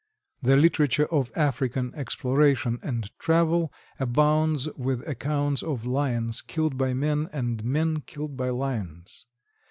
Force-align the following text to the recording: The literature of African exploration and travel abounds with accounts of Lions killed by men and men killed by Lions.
The 0.41 0.57
literature 0.57 1.05
of 1.13 1.31
African 1.35 1.93
exploration 1.93 2.79
and 2.81 3.15
travel 3.19 3.71
abounds 3.99 4.67
with 4.75 5.07
accounts 5.07 5.61
of 5.61 5.85
Lions 5.85 6.41
killed 6.41 6.75
by 6.75 6.95
men 6.95 7.29
and 7.31 7.63
men 7.63 8.01
killed 8.07 8.35
by 8.35 8.49
Lions. 8.49 9.27